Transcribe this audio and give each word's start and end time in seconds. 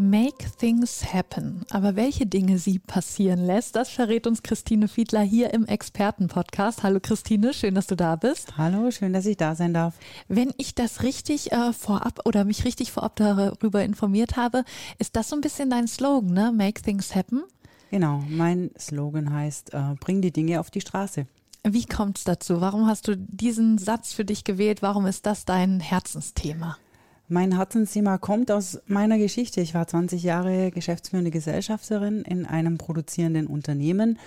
Make 0.00 0.46
things 0.56 1.12
happen. 1.12 1.62
Aber 1.70 1.96
welche 1.96 2.24
Dinge 2.24 2.58
sie 2.58 2.78
passieren 2.78 3.44
lässt, 3.44 3.74
das 3.74 3.88
verrät 3.88 4.28
uns 4.28 4.44
Christine 4.44 4.86
Fiedler 4.86 5.22
hier 5.22 5.52
im 5.52 5.66
Expertenpodcast. 5.66 6.84
Hallo 6.84 7.00
Christine, 7.02 7.52
schön, 7.52 7.74
dass 7.74 7.88
du 7.88 7.96
da 7.96 8.14
bist. 8.14 8.56
Hallo, 8.56 8.92
schön, 8.92 9.12
dass 9.12 9.26
ich 9.26 9.36
da 9.38 9.56
sein 9.56 9.74
darf. 9.74 9.96
Wenn 10.28 10.52
ich 10.56 10.76
das 10.76 11.02
richtig 11.02 11.50
äh, 11.50 11.72
vorab 11.72 12.20
oder 12.26 12.44
mich 12.44 12.64
richtig 12.64 12.92
vorab 12.92 13.16
darüber 13.16 13.82
informiert 13.82 14.36
habe, 14.36 14.62
ist 15.00 15.16
das 15.16 15.30
so 15.30 15.34
ein 15.34 15.40
bisschen 15.40 15.68
dein 15.68 15.88
Slogan, 15.88 16.32
ne? 16.32 16.52
Make 16.52 16.80
things 16.80 17.16
happen. 17.16 17.42
Genau, 17.90 18.22
mein 18.28 18.70
Slogan 18.78 19.32
heißt, 19.32 19.74
äh, 19.74 19.96
bring 19.98 20.22
die 20.22 20.30
Dinge 20.30 20.60
auf 20.60 20.70
die 20.70 20.80
Straße. 20.80 21.26
Wie 21.64 21.86
kommt 21.86 22.18
es 22.18 22.24
dazu? 22.24 22.60
Warum 22.60 22.86
hast 22.86 23.08
du 23.08 23.16
diesen 23.16 23.78
Satz 23.78 24.12
für 24.12 24.24
dich 24.24 24.44
gewählt? 24.44 24.80
Warum 24.80 25.06
ist 25.06 25.26
das 25.26 25.44
dein 25.44 25.80
Herzensthema? 25.80 26.76
Mein 27.30 27.54
Herzensthema 27.54 28.16
kommt 28.16 28.50
aus 28.50 28.80
meiner 28.86 29.18
Geschichte. 29.18 29.60
Ich 29.60 29.74
war 29.74 29.86
20 29.86 30.22
Jahre 30.22 30.70
geschäftsführende 30.70 31.30
Gesellschafterin 31.30 32.22
in 32.22 32.46
einem 32.46 32.78
produzierenden 32.78 33.46
Unternehmen 33.46 34.18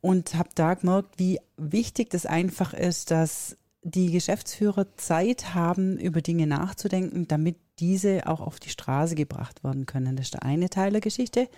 und 0.00 0.34
habe 0.34 0.48
da 0.56 0.74
gemerkt, 0.74 1.20
wie 1.20 1.38
wichtig 1.56 2.10
das 2.10 2.26
einfach 2.26 2.74
ist, 2.74 3.12
dass 3.12 3.56
die 3.84 4.10
Geschäftsführer 4.10 4.86
Zeit 4.96 5.54
haben, 5.54 5.98
über 5.98 6.20
Dinge 6.20 6.48
nachzudenken, 6.48 7.28
damit 7.28 7.58
diese 7.78 8.26
auch 8.26 8.40
auf 8.40 8.58
die 8.58 8.70
Straße 8.70 9.14
gebracht 9.14 9.62
werden 9.62 9.86
können. 9.86 10.16
Das 10.16 10.26
ist 10.26 10.34
der 10.34 10.42
eine 10.42 10.68
Teil 10.68 10.90
der 10.90 11.00
Geschichte. 11.00 11.48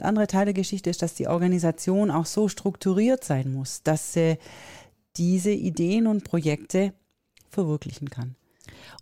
Der 0.00 0.06
andere 0.06 0.26
Teil 0.26 0.44
der 0.44 0.54
Geschichte 0.54 0.90
ist, 0.90 1.00
dass 1.00 1.14
die 1.14 1.28
Organisation 1.28 2.10
auch 2.10 2.26
so 2.26 2.48
strukturiert 2.48 3.24
sein 3.24 3.54
muss, 3.54 3.82
dass 3.82 4.12
sie 4.12 4.36
diese 5.16 5.50
Ideen 5.50 6.06
und 6.06 6.24
Projekte 6.24 6.92
verwirklichen 7.48 8.10
kann. 8.10 8.36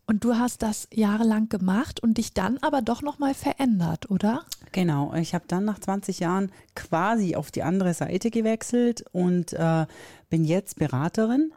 Und 0.07 0.25
du 0.25 0.37
hast 0.37 0.63
das 0.63 0.87
jahrelang 0.93 1.49
gemacht 1.49 2.01
und 2.01 2.19
dich 2.19 2.35
dann 2.35 2.59
aber 2.59 2.83
doch 2.83 3.03
nochmal 3.03 3.35
verändert, 3.35 4.11
oder? 4.11 4.45
Genau, 4.73 5.15
ich 5.15 5.35
habe 5.35 5.45
dann 5.49 5.65
nach 5.65 5.79
20 5.79 6.21
Jahren 6.21 6.51
quasi 6.75 7.37
auf 7.37 7.51
die 7.51 7.63
andere 7.63 7.95
Seite 7.95 8.31
gewechselt 8.31 9.05
und 9.13 9.53
äh, 9.55 9.87
bin 10.29 10.45
jetzt 10.45 10.79
Beraterin 10.79 11.53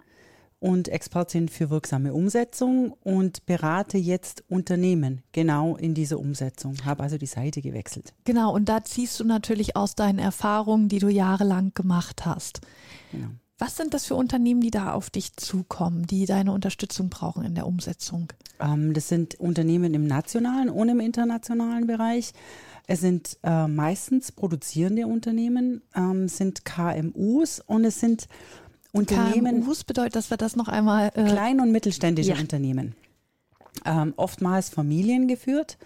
und 0.60 0.88
Expertin 0.88 1.50
für 1.50 1.70
wirksame 1.70 2.14
Umsetzung 2.14 2.94
und 3.04 3.45
berate 3.45 3.98
jetzt 3.98 4.44
Unternehmen 4.48 5.23
genau 5.32 5.76
in 5.76 5.94
dieser 5.94 6.20
Umsetzung. 6.20 6.76
Habe 6.86 7.04
also 7.04 7.18
die 7.18 7.28
Seite 7.28 7.62
gewechselt. 7.62 8.14
Genau, 8.23 8.54
und 8.54 8.70
da 8.70 8.84
ziehst 8.84 9.20
du 9.20 9.23
natürlich 9.23 9.76
aus 9.76 9.95
deinen 9.95 10.20
Erfahrungen, 10.20 10.90
die 10.90 11.00
du 11.00 11.10
jahrelang 11.10 11.73
gemacht 11.73 12.26
hast. 12.26 12.62
Genau. 13.12 13.30
Was 13.60 13.76
sind 13.76 13.94
das 13.94 14.06
für 14.06 14.16
Unternehmen, 14.16 14.62
die 14.62 14.70
da 14.70 14.94
auf 14.94 15.10
dich 15.10 15.36
zukommen, 15.36 16.06
die 16.06 16.26
deine 16.26 16.52
Unterstützung 16.52 17.10
brauchen 17.10 17.44
in 17.44 17.56
der 17.56 17.66
Umsetzung? 17.66 18.32
Ähm, 18.60 18.94
das 18.94 19.08
sind 19.08 19.40
Unternehmen 19.40 19.94
im 19.96 20.06
nationalen 20.06 20.70
und 20.70 20.90
im 20.90 21.00
internationalen 21.00 21.88
Bereich. 21.88 22.34
Es 22.86 23.02
sind 23.02 23.38
äh, 23.44 23.68
meistens 23.68 24.32
produzierende 24.32 25.08
Unternehmen, 25.08 25.82
ähm, 25.96 26.28
sind 26.28 26.66
KMUs 26.66 27.60
und 27.66 27.84
es 27.84 28.00
sind 28.00 28.28
Unternehmen. 28.92 29.64
KMUs 29.64 29.84
bedeutet, 29.84 30.16
dass 30.16 30.30
wir 30.30 30.38
das 30.38 30.56
noch 30.56 30.68
einmal. 30.68 31.12
Äh, 31.16 31.24
klein- 31.26 31.60
und 31.60 31.72
mittelständische 31.72 32.34
ja. 32.34 32.40
Unternehmen. 32.40 32.96
Ähm, 33.86 34.14
oftmals 34.18 34.70
familiengeführt. 34.70 35.78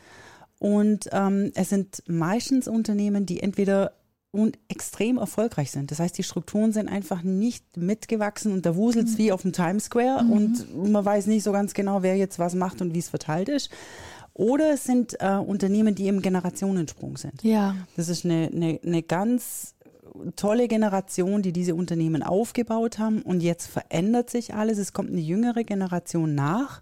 Und 0.60 1.10
ähm, 1.12 1.52
es 1.56 1.70
sind 1.70 2.04
meistens 2.06 2.68
Unternehmen, 2.68 3.26
die 3.26 3.42
entweder 3.42 3.94
und 4.32 4.58
extrem 4.70 5.18
erfolgreich 5.18 5.72
sind. 5.72 5.92
Das 5.92 6.00
heißt, 6.00 6.18
die 6.18 6.24
Strukturen 6.24 6.72
sind 6.72 6.88
einfach 6.88 7.22
nicht 7.22 7.76
mitgewachsen 7.76 8.54
und 8.54 8.66
da 8.66 8.76
wuselt 8.76 9.08
es 9.08 9.14
mhm. 9.14 9.18
wie 9.18 9.32
auf 9.32 9.42
dem 9.42 9.52
Times 9.52 9.86
Square 9.86 10.24
mhm. 10.24 10.32
und 10.32 10.92
man 10.92 11.04
weiß 11.04 11.28
nicht 11.28 11.44
so 11.44 11.52
ganz 11.52 11.74
genau, 11.74 12.02
wer 12.02 12.16
jetzt 12.16 12.40
was 12.40 12.56
macht 12.56 12.82
und 12.82 12.94
wie 12.94 13.00
es 13.00 13.10
verteilt 13.10 13.50
ist. 13.50 13.70
Oder 14.34 14.74
es 14.74 14.86
sind 14.86 15.18
äh, 15.20 15.36
Unternehmen, 15.36 15.94
die 15.94 16.08
im 16.08 16.22
Generationensprung 16.22 17.18
sind. 17.18 17.44
Ja. 17.44 17.76
Das 17.98 18.08
ist 18.08 18.24
eine, 18.24 18.50
eine, 18.54 18.80
eine 18.84 19.04
ganz 19.04 19.76
tolle 20.38 20.70
Generation, 20.70 21.42
die 21.42 21.52
diese 21.52 21.76
Unternehmen 21.76 22.24
aufgebaut 22.24 23.00
haben 23.00 23.22
und 23.22 23.42
jetzt 23.42 23.68
verändert 23.68 24.30
sich 24.30 24.54
alles. 24.54 24.78
Es 24.78 24.94
kommt 24.94 25.10
eine 25.10 25.20
jüngere 25.20 25.66
Generation 25.66 26.36
nach 26.36 26.82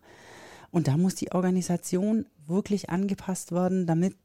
und 0.72 0.88
da 0.88 0.98
muss 0.98 1.16
die 1.16 1.32
Organisation 1.32 2.28
wirklich 2.48 2.90
angepasst 2.92 3.52
werden, 3.52 3.88
damit 3.88 4.16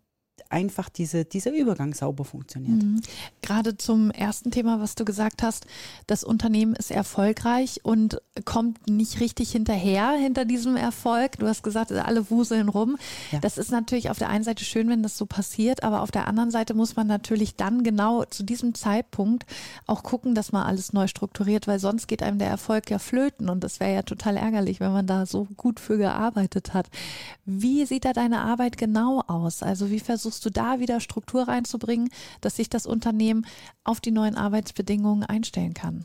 einfach 0.54 0.88
diese, 0.88 1.24
dieser 1.24 1.52
Übergang 1.52 1.94
sauber 1.94 2.24
funktioniert. 2.24 2.80
Mhm. 2.80 3.00
Gerade 3.42 3.76
zum 3.76 4.12
ersten 4.12 4.52
Thema, 4.52 4.80
was 4.80 4.94
du 4.94 5.04
gesagt 5.04 5.42
hast, 5.42 5.66
das 6.06 6.22
Unternehmen 6.22 6.76
ist 6.76 6.92
erfolgreich 6.92 7.80
und 7.82 8.22
kommt 8.44 8.88
nicht 8.88 9.18
richtig 9.18 9.50
hinterher 9.50 10.12
hinter 10.12 10.44
diesem 10.44 10.76
Erfolg. 10.76 11.38
Du 11.40 11.48
hast 11.48 11.64
gesagt, 11.64 11.90
alle 11.90 12.30
wuseln 12.30 12.68
rum. 12.68 12.96
Ja. 13.32 13.40
Das 13.40 13.58
ist 13.58 13.72
natürlich 13.72 14.10
auf 14.10 14.18
der 14.18 14.28
einen 14.28 14.44
Seite 14.44 14.64
schön, 14.64 14.88
wenn 14.88 15.02
das 15.02 15.18
so 15.18 15.26
passiert, 15.26 15.82
aber 15.82 16.02
auf 16.02 16.12
der 16.12 16.28
anderen 16.28 16.52
Seite 16.52 16.74
muss 16.74 16.94
man 16.94 17.08
natürlich 17.08 17.56
dann 17.56 17.82
genau 17.82 18.24
zu 18.24 18.44
diesem 18.44 18.74
Zeitpunkt 18.74 19.46
auch 19.86 20.04
gucken, 20.04 20.36
dass 20.36 20.52
man 20.52 20.62
alles 20.62 20.92
neu 20.92 21.08
strukturiert, 21.08 21.66
weil 21.66 21.80
sonst 21.80 22.06
geht 22.06 22.22
einem 22.22 22.38
der 22.38 22.48
Erfolg 22.48 22.90
ja 22.90 23.00
flöten 23.00 23.48
und 23.48 23.64
das 23.64 23.80
wäre 23.80 23.92
ja 23.92 24.02
total 24.02 24.36
ärgerlich, 24.36 24.78
wenn 24.78 24.92
man 24.92 25.08
da 25.08 25.26
so 25.26 25.48
gut 25.56 25.80
für 25.80 25.98
gearbeitet 25.98 26.74
hat. 26.74 26.86
Wie 27.44 27.84
sieht 27.86 28.04
da 28.04 28.12
deine 28.12 28.42
Arbeit 28.42 28.78
genau 28.78 29.20
aus? 29.26 29.64
Also 29.64 29.90
wie 29.90 29.98
versuchst 29.98 30.43
versuchst 30.44 30.46
du 30.46 30.50
da 30.50 30.80
wieder 30.80 31.00
Struktur 31.00 31.48
reinzubringen, 31.48 32.10
dass 32.40 32.56
sich 32.56 32.68
das 32.68 32.86
Unternehmen 32.86 33.46
auf 33.84 34.00
die 34.00 34.10
neuen 34.10 34.36
Arbeitsbedingungen 34.36 35.24
einstellen 35.24 35.74
kann? 35.74 36.04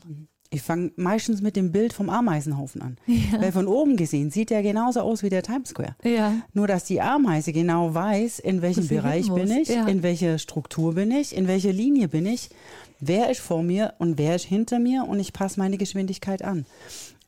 Ich 0.52 0.62
fange 0.62 0.90
meistens 0.96 1.42
mit 1.42 1.54
dem 1.54 1.70
Bild 1.70 1.92
vom 1.92 2.10
Ameisenhaufen 2.10 2.82
an. 2.82 2.96
Ja. 3.06 3.40
Weil 3.40 3.52
von 3.52 3.68
oben 3.68 3.96
gesehen 3.96 4.32
sieht 4.32 4.50
der 4.50 4.64
genauso 4.64 5.00
aus 5.00 5.22
wie 5.22 5.28
der 5.28 5.44
Times 5.44 5.68
Square. 5.68 5.94
Ja. 6.02 6.34
Nur, 6.54 6.66
dass 6.66 6.84
die 6.84 7.00
Ameise 7.00 7.52
genau 7.52 7.94
weiß, 7.94 8.40
in 8.40 8.60
welchem 8.60 8.88
Bereich 8.88 9.32
bin 9.32 9.48
ich, 9.48 9.68
ja. 9.68 9.86
in 9.86 10.02
welcher 10.02 10.38
Struktur 10.38 10.94
bin 10.94 11.12
ich, 11.12 11.36
in 11.36 11.46
welcher 11.46 11.72
Linie 11.72 12.08
bin 12.08 12.26
ich, 12.26 12.50
wer 12.98 13.30
ist 13.30 13.40
vor 13.40 13.62
mir 13.62 13.94
und 13.98 14.18
wer 14.18 14.34
ist 14.34 14.44
hinter 14.44 14.80
mir 14.80 15.06
und 15.06 15.20
ich 15.20 15.32
passe 15.32 15.60
meine 15.60 15.78
Geschwindigkeit 15.78 16.42
an. 16.42 16.66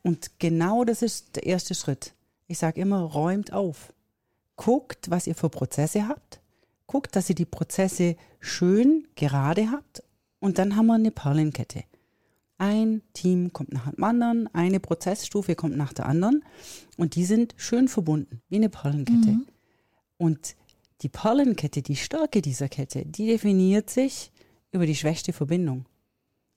Und 0.01 0.31
genau 0.39 0.83
das 0.83 1.01
ist 1.01 1.37
der 1.37 1.45
erste 1.45 1.75
Schritt. 1.75 2.11
Ich 2.47 2.57
sage 2.57 2.81
immer, 2.81 2.99
räumt 2.99 3.53
auf. 3.53 3.93
Guckt, 4.57 5.09
was 5.09 5.27
ihr 5.27 5.35
für 5.35 5.49
Prozesse 5.49 6.09
habt 6.09 6.42
guckt, 6.87 7.15
dass 7.15 7.29
ihr 7.29 7.35
die 7.35 7.45
Prozesse 7.45 8.15
schön 8.39 9.07
gerade 9.15 9.71
habt 9.71 10.03
und 10.39 10.57
dann 10.57 10.75
haben 10.75 10.87
wir 10.87 10.95
eine 10.95 11.11
Perlenkette. 11.11 11.83
Ein 12.57 13.01
Team 13.13 13.51
kommt 13.51 13.73
nach 13.73 13.89
dem 13.91 14.03
anderen, 14.03 14.53
eine 14.53 14.79
Prozessstufe 14.79 15.55
kommt 15.55 15.75
nach 15.75 15.93
der 15.93 16.05
anderen 16.05 16.43
und 16.97 17.15
die 17.15 17.25
sind 17.25 17.55
schön 17.57 17.87
verbunden, 17.87 18.41
wie 18.49 18.57
eine 18.57 18.69
Perlenkette. 18.69 19.31
Mhm. 19.31 19.45
Und 20.17 20.55
die 21.01 21.09
Perlenkette, 21.09 21.81
die 21.81 21.95
Stärke 21.95 22.41
dieser 22.41 22.69
Kette, 22.69 23.05
die 23.05 23.27
definiert 23.27 23.89
sich 23.89 24.31
über 24.71 24.85
die 24.85 24.95
schwächste 24.95 25.33
Verbindung. 25.33 25.85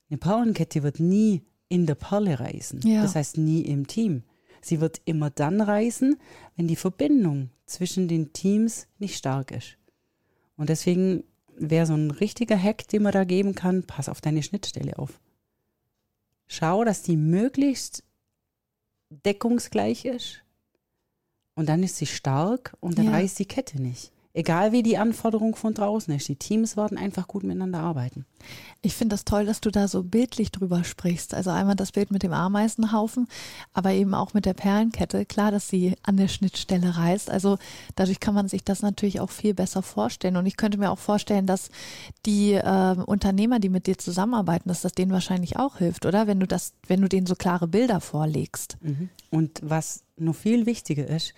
Eine 0.09 0.19
Perlenkette 0.19 0.83
wird 0.83 1.01
nie 1.01 1.43
in 1.69 1.87
der 1.87 1.97
Perle 1.97 2.39
reißen, 2.39 2.81
ja. 2.83 3.03
das 3.03 3.17
heißt 3.17 3.39
nie 3.39 3.63
im 3.63 3.87
Team. 3.87 4.23
Sie 4.61 4.81
wird 4.81 5.01
immer 5.05 5.31
dann 5.31 5.61
reißen, 5.61 6.17
wenn 6.57 6.69
die 6.69 6.77
Verbindung 6.77 7.51
zwischen 7.67 8.09
den 8.09 8.33
Teams 8.33 8.87
nicht 8.99 9.17
stark 9.17 9.51
ist. 9.51 9.77
Und 10.57 10.69
deswegen 10.69 11.25
wäre 11.57 11.87
so 11.87 11.95
ein 11.95 12.11
richtiger 12.11 12.61
Hack, 12.61 12.89
den 12.89 13.03
man 13.03 13.13
da 13.13 13.25
geben 13.25 13.55
kann, 13.55 13.85
pass 13.85 14.09
auf 14.09 14.21
deine 14.21 14.43
Schnittstelle 14.43 14.99
auf. 14.99 15.21
Schau, 16.47 16.85
dass 16.85 17.03
die 17.03 17.17
möglichst 17.17 18.05
deckungsgleich 19.11 20.05
ist. 20.05 20.43
Und 21.55 21.69
dann 21.69 21.83
ist 21.83 21.97
sie 21.97 22.07
stark 22.07 22.77
und 22.81 22.99
dann 22.99 23.07
ja. 23.07 23.13
reißt 23.13 23.39
die 23.39 23.47
Kette 23.47 23.81
nicht. 23.81 24.13
Egal 24.37 24.71
wie 24.71 24.83
die 24.83 24.99
Anforderung 24.99 25.57
von 25.57 25.73
draußen 25.73 26.15
ist, 26.15 26.29
die 26.29 26.37
Teams 26.37 26.77
werden 26.77 26.99
einfach 26.99 27.27
gut 27.27 27.43
miteinander 27.43 27.79
arbeiten. 27.81 28.27
Ich 28.83 28.95
finde 28.95 29.15
das 29.15 29.25
toll, 29.25 29.47
dass 29.47 29.63
du 29.63 29.71
da 29.71 29.89
so 29.89 30.03
bildlich 30.03 30.53
drüber 30.53 30.85
sprichst. 30.85 31.33
Also 31.33 31.49
einmal 31.49 31.75
das 31.75 31.91
Bild 31.91 32.11
mit 32.11 32.23
dem 32.23 32.35
Ameisenhaufen, 32.35 33.29
aber 33.73 33.93
eben 33.93 34.13
auch 34.13 34.35
mit 34.35 34.45
der 34.45 34.53
Perlenkette. 34.53 35.25
Klar, 35.25 35.53
dass 35.53 35.69
sie 35.69 35.95
an 36.03 36.19
der 36.19 36.29
Schnittstelle 36.29 36.99
reißt. 36.99 37.31
Also 37.31 37.57
dadurch 37.95 38.21
kann 38.21 38.35
man 38.35 38.47
sich 38.47 38.63
das 38.63 38.83
natürlich 38.83 39.21
auch 39.21 39.31
viel 39.31 39.55
besser 39.55 39.81
vorstellen. 39.81 40.37
Und 40.37 40.45
ich 40.45 40.59
könnte 40.59 40.77
mir 40.77 40.91
auch 40.91 40.99
vorstellen, 40.99 41.47
dass 41.47 41.71
die 42.27 42.53
äh, 42.53 42.97
Unternehmer, 43.07 43.59
die 43.59 43.71
mit 43.71 43.87
dir 43.87 43.97
zusammenarbeiten, 43.97 44.69
dass 44.69 44.83
das 44.83 44.93
denen 44.93 45.13
wahrscheinlich 45.13 45.57
auch 45.57 45.79
hilft, 45.79 46.05
oder? 46.05 46.27
Wenn 46.27 46.41
du 46.41 46.47
das, 46.47 46.75
wenn 46.87 47.01
du 47.01 47.09
denen 47.09 47.27
so 47.27 47.37
klare 47.37 47.69
Bilder 47.69 48.03
vorlegst. 48.03 48.77
Mhm. 48.83 49.09
Und 49.31 49.63
was 49.65 50.03
noch 50.19 50.35
viel 50.35 50.67
wichtiger 50.67 51.07
ist, 51.07 51.33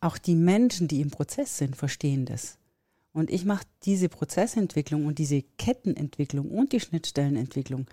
auch 0.00 0.18
die 0.18 0.34
Menschen, 0.34 0.88
die 0.88 1.00
im 1.00 1.10
Prozess 1.10 1.58
sind, 1.58 1.76
verstehen 1.76 2.24
das. 2.24 2.58
Und 3.12 3.30
ich 3.30 3.44
mache 3.44 3.64
diese 3.84 4.08
Prozessentwicklung 4.08 5.06
und 5.06 5.18
diese 5.18 5.42
Kettenentwicklung 5.58 6.50
und 6.50 6.72
die 6.72 6.80
Schnittstellenentwicklung 6.80 7.86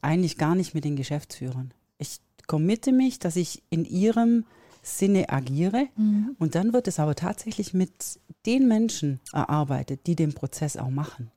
eigentlich 0.00 0.38
gar 0.38 0.54
nicht 0.54 0.74
mit 0.74 0.84
den 0.84 0.96
Geschäftsführern. 0.96 1.72
Ich 1.98 2.20
committe 2.46 2.92
mich, 2.92 3.18
dass 3.18 3.36
ich 3.36 3.62
in 3.70 3.84
ihrem 3.84 4.44
Sinne 4.82 5.30
agiere. 5.30 5.88
Mhm. 5.96 6.36
Und 6.38 6.54
dann 6.54 6.72
wird 6.72 6.88
es 6.88 6.98
aber 6.98 7.14
tatsächlich 7.14 7.72
mit 7.72 8.20
den 8.46 8.66
Menschen 8.66 9.20
erarbeitet, 9.32 10.06
die 10.06 10.16
den 10.16 10.34
Prozess 10.34 10.76
auch 10.76 10.90
machen. 10.90 11.30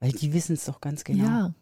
Weil 0.00 0.12
die 0.12 0.32
wissen 0.32 0.54
es 0.54 0.64
doch 0.64 0.80
ganz 0.80 1.04
genau. 1.04 1.24
Ja. 1.24 1.54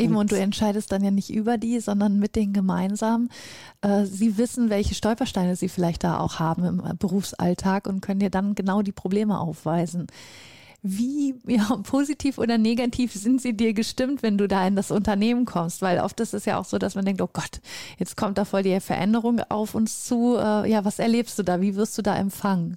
Eben, 0.00 0.14
und, 0.14 0.20
und, 0.20 0.32
du 0.32 0.38
entscheidest 0.38 0.92
dann 0.92 1.04
ja 1.04 1.10
nicht 1.10 1.30
über 1.30 1.58
die, 1.58 1.80
sondern 1.80 2.18
mit 2.18 2.36
denen 2.36 2.52
gemeinsam. 2.52 3.28
Äh, 3.82 4.04
sie 4.04 4.38
wissen, 4.38 4.70
welche 4.70 4.94
Stolpersteine 4.94 5.56
sie 5.56 5.68
vielleicht 5.68 6.04
da 6.04 6.18
auch 6.18 6.38
haben 6.38 6.64
im 6.64 6.98
Berufsalltag 6.98 7.86
und 7.86 8.00
können 8.00 8.20
dir 8.20 8.30
dann 8.30 8.54
genau 8.54 8.82
die 8.82 8.92
Probleme 8.92 9.38
aufweisen. 9.38 10.06
Wie 10.82 11.34
ja, 11.46 11.76
positiv 11.82 12.38
oder 12.38 12.58
negativ 12.58 13.12
sind 13.12 13.40
sie 13.40 13.56
dir 13.56 13.72
gestimmt, 13.72 14.22
wenn 14.22 14.38
du 14.38 14.48
da 14.48 14.66
in 14.66 14.76
das 14.76 14.90
Unternehmen 14.90 15.44
kommst? 15.44 15.82
Weil 15.82 16.00
oft 16.00 16.18
ist 16.20 16.34
es 16.34 16.44
ja 16.44 16.58
auch 16.58 16.64
so, 16.64 16.78
dass 16.78 16.94
man 16.94 17.04
denkt, 17.04 17.20
oh 17.20 17.30
Gott, 17.32 17.60
jetzt 17.98 18.16
kommt 18.16 18.38
da 18.38 18.44
voll 18.44 18.62
die 18.62 18.80
Veränderung 18.80 19.40
auf 19.48 19.74
uns 19.74 20.04
zu. 20.04 20.36
Äh, 20.36 20.70
ja, 20.70 20.84
was 20.84 20.98
erlebst 20.98 21.38
du 21.38 21.42
da? 21.42 21.60
Wie 21.60 21.76
wirst 21.76 21.96
du 21.98 22.02
da 22.02 22.16
empfangen? 22.16 22.76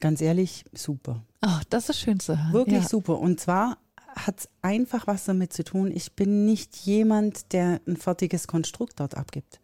Ganz 0.00 0.20
ehrlich, 0.20 0.64
super. 0.72 1.22
Ach, 1.40 1.64
das 1.70 1.88
ist 1.88 2.00
schön 2.00 2.20
zu 2.20 2.38
hören. 2.38 2.52
Wirklich 2.52 2.82
ja. 2.82 2.88
super. 2.88 3.18
Und 3.18 3.40
zwar 3.40 3.78
hat 4.26 4.40
es 4.40 4.48
einfach 4.62 5.06
was 5.06 5.24
damit 5.24 5.52
zu 5.52 5.64
tun, 5.64 5.90
ich 5.94 6.12
bin 6.12 6.44
nicht 6.44 6.76
jemand, 6.76 7.52
der 7.52 7.80
ein 7.86 7.96
fertiges 7.96 8.46
Konstrukt 8.46 9.00
dort 9.00 9.16
abgibt. 9.16 9.60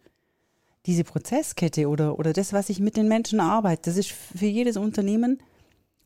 Diese 0.85 1.03
Prozesskette 1.03 1.89
oder, 1.89 2.19
oder 2.19 2.31
das, 2.33 2.53
was 2.53 2.69
ich 2.69 2.79
mit 2.79 2.95
den 2.95 3.07
Menschen 3.07 3.39
arbeite, 3.39 3.89
das 3.89 3.97
ist 3.97 4.11
für 4.11 4.45
jedes 4.45 4.77
Unternehmen 4.77 5.39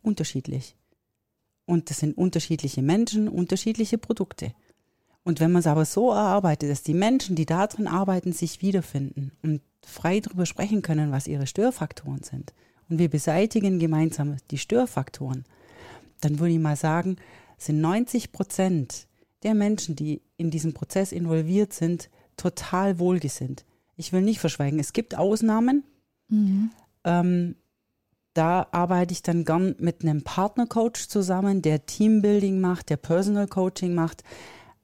unterschiedlich. 0.02 0.76
Und 1.66 1.90
das 1.90 2.00
sind 2.00 2.18
unterschiedliche 2.18 2.82
Menschen, 2.82 3.28
unterschiedliche 3.28 3.98
Produkte. 3.98 4.54
Und 5.24 5.40
wenn 5.40 5.52
man 5.52 5.60
es 5.60 5.68
aber 5.68 5.86
so 5.86 6.12
erarbeitet, 6.12 6.72
dass 6.72 6.82
die 6.82 6.94
Menschen, 6.94 7.36
die 7.36 7.46
da 7.46 7.68
drin 7.68 7.88
arbeiten, 7.88 8.32
sich 8.34 8.62
wiederfinden 8.62 9.32
und 9.44 9.62
frei 9.86 10.22
darüber 10.22 10.46
sprechen 10.46 10.82
können, 10.82 11.12
was 11.12 11.28
ihre 11.28 11.46
Störfaktoren 11.46 12.24
sind, 12.24 12.54
und 12.90 12.98
wir 12.98 13.10
beseitigen 13.10 13.78
gemeinsam 13.78 14.38
die 14.50 14.58
Störfaktoren, 14.58 15.46
dann 16.22 16.40
würde 16.40 16.54
ich 16.54 16.60
mal 16.60 16.76
sagen, 16.76 17.18
sind 17.60 17.82
90 17.82 18.32
Prozent 18.32 19.08
der 19.44 19.54
Menschen, 19.54 19.96
die 19.96 20.22
in 20.38 20.52
diesem 20.52 20.74
Prozess 20.74 21.12
involviert 21.12 21.74
sind, 21.74 22.10
total 22.38 23.00
wohlgesinnt. 23.00 23.66
Ich 23.96 24.14
will 24.14 24.22
nicht 24.22 24.40
verschweigen, 24.40 24.80
es 24.80 24.94
gibt 24.94 25.16
Ausnahmen. 25.16 25.84
Mhm. 26.30 26.72
Ähm, 27.04 27.56
da 28.34 28.68
arbeite 28.72 29.12
ich 29.12 29.24
dann 29.24 29.44
gern 29.44 29.76
mit 29.80 30.04
einem 30.04 30.24
Partnercoach 30.24 31.10
zusammen, 31.10 31.62
der 31.62 31.86
Teambuilding 31.86 32.62
macht, 32.62 32.90
der 32.90 32.98
Personal 32.98 33.48
Coaching 33.48 33.94
macht, 33.94 34.24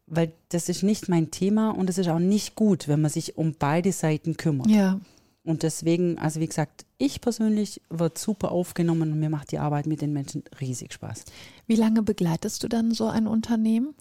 weil 0.08 0.34
das 0.50 0.70
ist 0.70 0.84
nicht 0.84 1.10
mein 1.10 1.32
Thema 1.32 1.70
und 1.72 1.90
es 1.90 1.98
ist 1.98 2.10
auch 2.10 2.20
nicht 2.20 2.56
gut, 2.56 2.88
wenn 2.88 3.02
man 3.02 3.12
sich 3.12 3.38
um 3.38 3.56
beide 3.58 3.92
Seiten 3.92 4.38
kümmert. 4.38 4.68
Ja. 4.68 5.00
Und 5.46 5.62
deswegen, 5.62 6.18
also 6.18 6.40
wie 6.40 6.48
gesagt, 6.48 6.86
ich 6.98 7.22
persönlich 7.22 7.80
wird 7.90 8.18
super 8.18 8.52
aufgenommen 8.52 9.12
und 9.12 9.20
mir 9.20 9.30
macht 9.30 9.52
die 9.52 9.60
Arbeit 9.60 9.86
mit 9.86 10.02
den 10.02 10.12
Menschen 10.12 10.44
riesig 10.60 10.92
Spaß. 10.94 11.24
Wie 11.68 11.76
lange 11.76 12.02
begleitest 12.02 12.64
du 12.64 12.68
dann 12.68 12.92
so 12.92 13.08
ein 13.08 13.28
Unternehmen? 13.28 13.94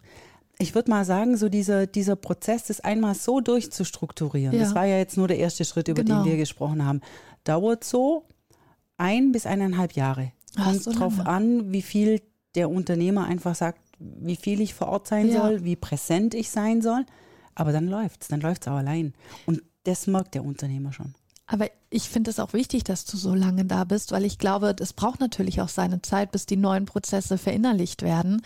Ich 0.58 0.75
würde 0.75 0.91
mal 0.91 1.05
sagen, 1.05 1.37
so 1.37 1.50
dieser, 1.50 1.87
dieser 1.87 2.17
Prozess, 2.17 2.64
das 2.64 2.81
einmal 2.81 3.14
so 3.14 3.41
durchzustrukturieren, 3.41 4.55
ja. 4.55 4.62
das 4.62 4.75
war 4.75 4.87
ja 4.87 4.96
jetzt 4.96 5.19
nur 5.19 5.29
der 5.29 5.38
erste 5.38 5.64
Schritt, 5.67 5.88
über 5.88 6.02
genau. 6.02 6.23
den 6.23 6.31
wir 6.31 6.38
gesprochen 6.38 6.85
haben, 6.85 7.02
dauert 7.43 7.85
so 7.85 8.25
ein 8.96 9.31
bis 9.31 9.44
eineinhalb 9.44 9.93
Jahre. 9.93 10.32
Kommt 10.56 10.82
so 10.82 10.93
drauf 10.93 11.19
an, 11.20 11.73
wie 11.73 11.82
viel 11.82 12.23
der 12.55 12.70
Unternehmer 12.70 13.26
einfach 13.26 13.55
sagt, 13.55 13.81
wie 13.99 14.37
viel 14.37 14.61
ich 14.61 14.73
vor 14.73 14.88
Ort 14.88 15.08
sein 15.08 15.29
ja. 15.29 15.43
soll, 15.43 15.64
wie 15.64 15.76
präsent 15.76 16.32
ich 16.35 16.50
sein 16.50 16.81
soll. 16.81 17.05
Aber 17.55 17.73
dann 17.73 17.87
läuft's, 17.87 18.29
dann 18.29 18.41
läuft's 18.41 18.67
auch 18.69 18.76
allein. 18.76 19.12
Und 19.46 19.62
das 19.82 20.06
merkt 20.06 20.35
der 20.35 20.44
Unternehmer 20.44 20.93
schon. 20.93 21.14
Aber 21.46 21.69
ich 21.91 22.08
finde 22.08 22.31
es 22.31 22.41
auch 22.41 22.55
wichtig, 22.55 22.85
dass 22.85 23.05
du 23.05 23.17
so 23.17 23.35
lange 23.35 23.67
da 23.67 23.85
bist, 23.85 24.12
weil 24.12 24.25
ich 24.25 24.38
glaube, 24.38 24.75
es 24.81 24.94
braucht 24.94 25.20
natürlich 25.20 25.61
auch 25.61 25.69
seine 25.69 26.00
Zeit, 26.00 26.32
bis 26.32 26.46
die 26.46 26.56
neuen 26.56 26.87
Prozesse 26.87 27.37
verinnerlicht 27.37 28.02
werden. 28.02 28.43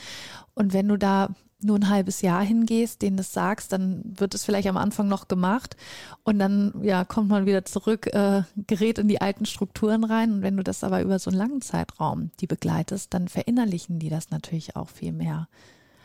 Und 0.54 0.72
wenn 0.72 0.88
du 0.88 0.96
da 0.96 1.30
nur 1.60 1.76
ein 1.76 1.88
halbes 1.88 2.22
Jahr 2.22 2.44
hingehst, 2.44 3.02
denen 3.02 3.16
das 3.16 3.32
sagst, 3.32 3.72
dann 3.72 4.02
wird 4.04 4.34
es 4.34 4.44
vielleicht 4.44 4.68
am 4.68 4.76
Anfang 4.76 5.08
noch 5.08 5.26
gemacht 5.26 5.76
und 6.22 6.38
dann 6.38 6.72
ja 6.82 7.04
kommt 7.04 7.28
man 7.28 7.46
wieder 7.46 7.64
zurück, 7.64 8.06
äh, 8.14 8.42
gerät 8.68 8.98
in 8.98 9.08
die 9.08 9.20
alten 9.20 9.44
Strukturen 9.44 10.04
rein. 10.04 10.32
Und 10.32 10.42
wenn 10.42 10.56
du 10.56 10.62
das 10.62 10.84
aber 10.84 11.02
über 11.02 11.18
so 11.18 11.30
einen 11.30 11.38
langen 11.38 11.60
Zeitraum 11.60 12.30
die 12.40 12.46
begleitest, 12.46 13.12
dann 13.12 13.28
verinnerlichen 13.28 13.98
die 13.98 14.08
das 14.08 14.30
natürlich 14.30 14.76
auch 14.76 14.88
viel 14.88 15.12
mehr. 15.12 15.48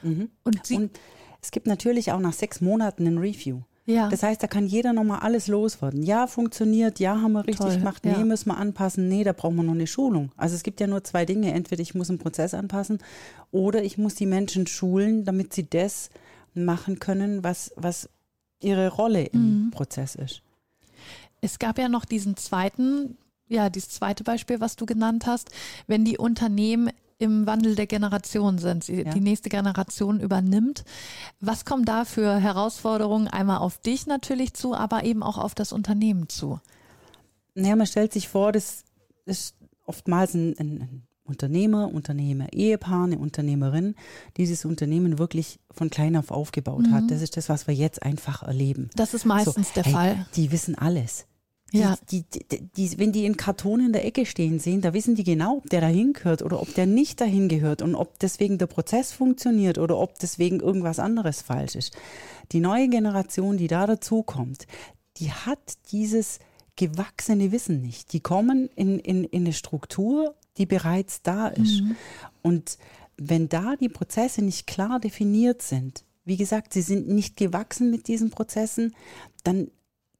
Mhm. 0.02 0.30
Und, 0.44 0.72
und 0.72 1.00
es 1.42 1.52
gibt 1.52 1.68
natürlich 1.68 2.12
auch 2.12 2.20
nach 2.20 2.34
sechs 2.34 2.62
Monaten 2.62 3.06
ein 3.06 3.18
Review. 3.20 3.62
Ja. 3.86 4.08
Das 4.10 4.24
heißt, 4.24 4.42
da 4.42 4.48
kann 4.48 4.66
jeder 4.66 4.94
nochmal 4.94 5.20
alles 5.20 5.48
loswerden. 5.48 6.04
Ja, 6.04 6.28
funktioniert, 6.28 7.00
ja, 7.00 7.20
haben 7.20 7.34
wir 7.34 7.46
richtig 7.46 7.66
Toll, 7.66 7.78
gemacht, 7.78 8.06
nee, 8.06 8.12
ja. 8.12 8.24
müssen 8.24 8.50
wir 8.50 8.58
anpassen, 8.58 9.10
nee, 9.10 9.24
da 9.26 9.34
brauchen 9.34 9.58
wir 9.58 9.64
noch 9.64 9.74
eine 9.74 9.88
Schulung. 9.88 10.32
Also 10.38 10.56
es 10.56 10.64
gibt 10.64 10.80
ja 10.80 10.88
nur 10.88 11.04
zwei 11.04 11.26
Dinge. 11.26 11.54
Entweder 11.54 11.82
ich 11.82 11.94
muss 11.94 12.10
einen 12.10 12.20
Prozess 12.20 12.54
anpassen 12.54 13.00
oder 13.52 13.84
ich 13.84 13.98
muss 13.98 14.16
die 14.16 14.26
Menschen 14.26 14.68
schulen, 14.68 15.26
damit 15.26 15.54
sie 15.54 15.70
das 15.70 16.10
machen 16.54 17.00
können, 17.00 17.44
was, 17.44 17.74
was 17.76 18.10
ihre 18.62 18.90
Rolle 18.90 19.24
im 19.26 19.66
mhm. 19.66 19.72
Prozess 19.72 20.16
ist. 20.16 20.42
Es 21.42 21.60
gab 21.60 21.78
ja 21.78 21.90
noch 21.90 22.06
diesen 22.06 22.38
zweiten, 22.38 23.18
ja, 23.50 23.70
dieses 23.70 23.90
zweite 23.90 24.24
Beispiel, 24.24 24.62
was 24.62 24.78
du 24.78 24.86
genannt 24.86 25.26
hast, 25.26 25.52
wenn 25.88 26.06
die 26.06 26.18
Unternehmen 26.18 26.90
im 27.24 27.48
Wandel 27.48 27.76
der 27.76 27.88
Generation 27.88 28.58
sind, 28.60 28.84
sie, 28.84 29.04
ja. 29.04 29.12
die 29.12 29.22
nächste 29.22 29.50
Generation 29.50 30.20
übernimmt. 30.20 30.84
Was 31.40 31.66
kommen 31.66 31.86
da 31.86 32.06
für 32.06 32.36
Herausforderungen 32.38 33.28
einmal 33.28 33.58
auf 33.58 33.80
dich 33.80 34.06
natürlich 34.06 34.54
zu, 34.54 34.76
aber 34.76 35.04
eben 35.04 35.24
auch 35.24 35.38
auf 35.38 35.56
das 35.56 35.72
Unternehmen 35.72 36.30
zu? 36.30 36.60
Naja, 37.56 37.76
man 37.76 37.88
stellt 37.88 38.14
sich 38.14 38.28
vor, 38.28 38.52
das 38.52 38.84
ist 39.26 39.56
oftmals 39.86 40.34
ein, 40.34 40.56
ein 40.60 41.04
Unternehmer, 41.24 41.92
Unternehmer, 41.94 42.52
Ehepaar, 42.52 43.06
eine 43.06 43.18
Unternehmerin, 43.18 43.96
dieses 44.38 44.66
Unternehmen 44.66 45.20
wirklich 45.20 45.60
von 45.72 45.90
klein 45.90 46.18
auf 46.18 46.32
aufgebaut 46.32 46.88
mhm. 46.88 46.94
hat. 46.94 47.04
Das 47.10 47.22
ist 47.22 47.38
das, 47.38 47.48
was 47.48 47.68
wir 47.68 47.74
jetzt 47.74 48.04
einfach 48.04 48.44
erleben. 48.44 48.90
Das 48.96 49.14
ist 49.14 49.26
meistens 49.26 49.70
so, 49.70 49.74
der 49.76 49.84
hey, 49.86 49.94
Fall. 49.94 50.26
Die 50.36 50.52
wissen 50.52 50.76
alles. 50.78 51.26
Ja. 51.74 51.98
Die, 52.12 52.24
die, 52.24 52.70
die, 52.78 53.00
wenn 53.00 53.12
die 53.12 53.26
in 53.26 53.36
Karton 53.36 53.80
in 53.80 53.94
der 53.94 54.06
Ecke 54.06 54.28
stehen 54.28 54.60
sehen, 54.60 54.82
da 54.82 54.94
wissen 54.94 55.16
die 55.16 55.24
genau, 55.24 55.58
ob 55.58 55.70
der 55.72 55.82
dahin 55.82 56.14
gehört 56.14 56.44
oder 56.44 56.62
ob 56.62 56.72
der 56.76 56.86
nicht 56.86 57.20
dahin 57.20 57.50
gehört 57.50 57.82
und 57.82 57.96
ob 57.96 58.20
deswegen 58.20 58.60
der 58.60 58.68
Prozess 58.68 59.12
funktioniert 59.12 59.80
oder 59.80 59.98
ob 59.98 60.20
deswegen 60.20 60.60
irgendwas 60.60 61.00
anderes 61.00 61.42
falsch 61.42 61.76
ist. 61.76 61.98
Die 62.52 62.60
neue 62.60 62.90
Generation, 62.90 63.58
die 63.58 63.68
da 63.68 63.88
dazukommt, 63.88 64.68
die 65.18 65.32
hat 65.32 65.74
dieses 65.92 66.38
gewachsene 66.76 67.52
Wissen 67.52 67.82
nicht. 67.82 68.14
Die 68.14 68.20
kommen 68.20 68.70
in, 68.76 69.00
in, 69.00 69.24
in 69.24 69.44
eine 69.44 69.54
Struktur, 69.54 70.36
die 70.58 70.68
bereits 70.68 71.24
da 71.24 71.48
ist. 71.48 71.82
Mhm. 71.82 71.96
Und 72.44 72.78
wenn 73.18 73.50
da 73.50 73.76
die 73.78 73.90
Prozesse 73.90 74.44
nicht 74.44 74.68
klar 74.68 75.00
definiert 75.00 75.64
sind, 75.64 76.04
wie 76.24 76.38
gesagt, 76.38 76.74
sie 76.74 76.82
sind 76.82 77.08
nicht 77.08 77.36
gewachsen 77.36 77.90
mit 77.90 78.08
diesen 78.08 78.30
Prozessen, 78.30 78.96
dann 79.44 79.70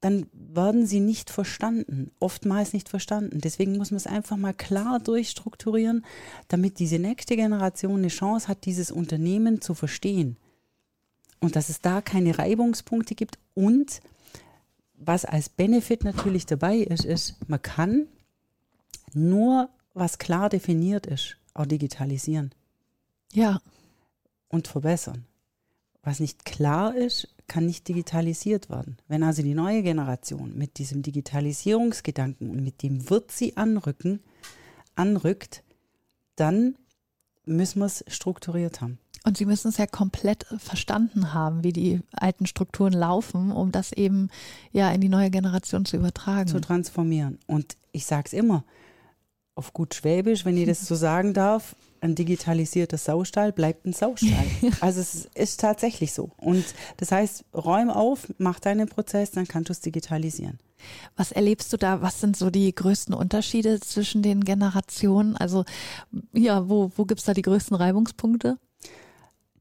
dann 0.04 0.26
werden 0.32 0.86
sie 0.86 1.00
nicht 1.00 1.30
verstanden, 1.30 2.10
oftmals 2.20 2.74
nicht 2.74 2.90
verstanden. 2.90 3.40
Deswegen 3.40 3.78
muss 3.78 3.90
man 3.90 3.96
es 3.96 4.06
einfach 4.06 4.36
mal 4.36 4.52
klar 4.52 5.00
durchstrukturieren, 5.00 6.04
damit 6.48 6.78
diese 6.78 6.98
nächste 6.98 7.36
Generation 7.36 8.00
eine 8.00 8.08
Chance 8.08 8.48
hat, 8.48 8.66
dieses 8.66 8.90
Unternehmen 8.90 9.62
zu 9.62 9.72
verstehen. 9.72 10.36
Und 11.40 11.56
dass 11.56 11.70
es 11.70 11.80
da 11.80 12.02
keine 12.02 12.38
Reibungspunkte 12.38 13.14
gibt. 13.14 13.38
Und 13.54 14.02
was 14.98 15.24
als 15.24 15.48
Benefit 15.48 16.04
natürlich 16.04 16.44
dabei 16.44 16.76
ist, 16.76 17.06
ist, 17.06 17.36
man 17.48 17.62
kann 17.62 18.06
nur, 19.14 19.70
was 19.94 20.18
klar 20.18 20.50
definiert 20.50 21.06
ist, 21.06 21.38
auch 21.54 21.64
digitalisieren. 21.64 22.50
Ja. 23.32 23.58
Und 24.48 24.68
verbessern. 24.68 25.24
Was 26.04 26.20
nicht 26.20 26.44
klar 26.44 26.94
ist, 26.94 27.28
kann 27.48 27.66
nicht 27.66 27.88
digitalisiert 27.88 28.70
werden. 28.70 28.98
Wenn 29.08 29.22
also 29.22 29.42
die 29.42 29.54
neue 29.54 29.82
Generation 29.82 30.56
mit 30.56 30.78
diesem 30.78 31.02
Digitalisierungsgedanken 31.02 32.50
und 32.50 32.62
mit 32.62 32.82
dem 32.82 33.10
wird 33.10 33.32
sie 33.32 33.56
anrücken, 33.56 34.20
anrückt, 34.94 35.62
dann 36.36 36.76
müssen 37.46 37.80
wir 37.80 37.86
es 37.86 38.04
strukturiert 38.08 38.80
haben. 38.80 38.98
Und 39.26 39.38
Sie 39.38 39.46
müssen 39.46 39.68
es 39.68 39.78
ja 39.78 39.86
komplett 39.86 40.44
verstanden 40.58 41.32
haben, 41.32 41.64
wie 41.64 41.72
die 41.72 42.00
alten 42.12 42.44
Strukturen 42.44 42.92
laufen, 42.92 43.52
um 43.52 43.72
das 43.72 43.92
eben 43.92 44.28
ja 44.70 44.90
in 44.92 45.00
die 45.00 45.08
neue 45.08 45.30
Generation 45.30 45.86
zu 45.86 45.96
übertragen. 45.96 46.48
Zu 46.48 46.60
transformieren. 46.60 47.38
Und 47.46 47.78
ich 47.92 48.04
sage 48.04 48.24
es 48.26 48.34
immer, 48.34 48.64
auf 49.54 49.72
gut 49.72 49.94
Schwäbisch, 49.94 50.44
wenn 50.44 50.56
ich 50.56 50.66
das 50.66 50.86
so 50.86 50.94
sagen 50.94 51.32
darf, 51.32 51.76
ein 52.00 52.14
digitalisierter 52.14 52.98
Saustall 52.98 53.52
bleibt 53.52 53.86
ein 53.86 53.92
Saustall. 53.92 54.46
Also 54.80 55.00
es 55.00 55.28
ist 55.34 55.60
tatsächlich 55.60 56.12
so. 56.12 56.30
Und 56.36 56.64
das 56.98 57.12
heißt, 57.12 57.44
räum 57.54 57.88
auf, 57.88 58.26
mach 58.38 58.60
deinen 58.60 58.88
Prozess, 58.88 59.30
dann 59.30 59.48
kannst 59.48 59.70
du 59.70 59.72
es 59.72 59.80
digitalisieren. 59.80 60.58
Was 61.16 61.32
erlebst 61.32 61.72
du 61.72 61.76
da? 61.76 62.02
Was 62.02 62.20
sind 62.20 62.36
so 62.36 62.50
die 62.50 62.74
größten 62.74 63.14
Unterschiede 63.14 63.80
zwischen 63.80 64.22
den 64.22 64.44
Generationen? 64.44 65.36
Also 65.36 65.64
ja, 66.32 66.68
wo, 66.68 66.92
wo 66.96 67.06
gibt 67.06 67.20
es 67.20 67.26
da 67.26 67.32
die 67.32 67.42
größten 67.42 67.76
Reibungspunkte? 67.76 68.58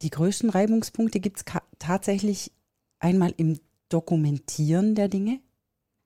Die 0.02 0.10
größten 0.10 0.50
Reibungspunkte 0.50 1.22
gibt 1.22 1.38
es 1.38 1.46
tatsächlich 1.80 2.52
einmal 3.00 3.34
im 3.38 3.60
Dokumentieren 3.88 4.96
der 4.96 5.08
Dinge. 5.08 5.40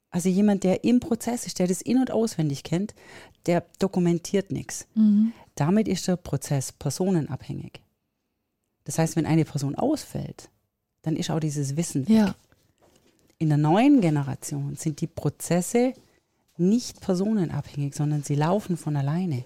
Also 0.10 0.30
jemand, 0.30 0.64
der 0.64 0.84
im 0.84 1.00
Prozess 1.00 1.46
ist, 1.46 1.60
der 1.60 1.68
das 1.68 1.82
in- 1.82 2.00
und 2.00 2.12
auswendig 2.12 2.64
kennt, 2.64 2.96
der 3.46 3.66
dokumentiert 3.80 4.52
nichts. 4.52 4.88
Mhm. 4.96 5.34
Damit 5.56 5.88
ist 5.88 6.08
der 6.08 6.16
Prozess 6.16 6.72
personenabhängig. 6.72 7.82
Das 8.86 8.98
heißt, 9.00 9.16
wenn 9.16 9.26
eine 9.26 9.44
Person 9.44 9.76
ausfällt, 9.76 10.50
dann 11.02 11.16
ist 11.16 11.30
auch 11.30 11.40
dieses 11.40 11.76
Wissen 11.76 12.08
weg. 12.08 12.16
Ja. 12.16 12.36
In 13.38 13.50
der 13.50 13.58
neuen 13.58 14.02
Generation 14.02 14.76
sind 14.76 15.02
die 15.02 15.08
Prozesse 15.08 15.94
nicht 16.58 17.02
personenabhängig, 17.02 17.94
sondern 17.94 18.24
sie 18.24 18.36
laufen 18.36 18.78
von 18.78 18.96
alleine 18.96 19.44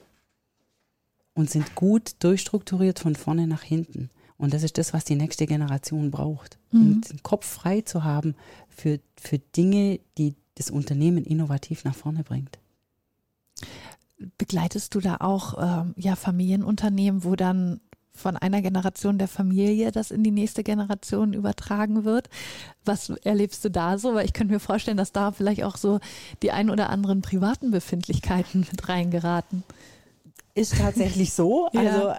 und 1.33 1.49
sind 1.49 1.75
gut 1.75 2.15
durchstrukturiert 2.19 2.99
von 2.99 3.15
vorne 3.15 3.47
nach 3.47 3.63
hinten. 3.63 4.09
Und 4.37 4.53
das 4.53 4.63
ist 4.63 4.77
das, 4.77 4.93
was 4.93 5.05
die 5.05 5.15
nächste 5.15 5.45
Generation 5.45 6.09
braucht. 6.09 6.57
Mhm. 6.71 6.81
Um 6.81 7.01
den 7.01 7.23
Kopf 7.23 7.45
frei 7.45 7.81
zu 7.81 8.03
haben 8.03 8.35
für, 8.69 8.99
für 9.15 9.39
Dinge, 9.39 9.99
die 10.17 10.35
das 10.61 10.69
Unternehmen 10.69 11.23
innovativ 11.23 11.83
nach 11.83 11.95
vorne 11.95 12.23
bringt. 12.23 12.59
Begleitest 14.37 14.93
du 14.93 14.99
da 14.99 15.17
auch 15.19 15.55
ähm, 15.59 15.95
ja, 15.97 16.15
Familienunternehmen, 16.15 17.23
wo 17.23 17.35
dann 17.35 17.81
von 18.13 18.37
einer 18.37 18.61
Generation 18.61 19.17
der 19.17 19.27
Familie 19.27 19.91
das 19.91 20.11
in 20.11 20.23
die 20.23 20.31
nächste 20.31 20.63
Generation 20.63 21.33
übertragen 21.33 22.03
wird. 22.03 22.29
Was 22.85 23.09
erlebst 23.09 23.65
du 23.65 23.71
da 23.71 23.97
so? 23.97 24.13
Weil 24.13 24.25
ich 24.25 24.33
könnte 24.33 24.53
mir 24.53 24.59
vorstellen, 24.59 24.97
dass 24.97 25.11
da 25.11 25.31
vielleicht 25.31 25.63
auch 25.63 25.77
so 25.77 25.99
die 26.43 26.51
ein 26.51 26.69
oder 26.69 26.89
anderen 26.89 27.21
privaten 27.21 27.71
Befindlichkeiten 27.71 28.67
mit 28.71 28.87
reingeraten. 28.87 29.63
Ist 30.53 30.77
tatsächlich 30.77 31.33
so. 31.33 31.69
ja. 31.73 31.81
Also 31.81 32.13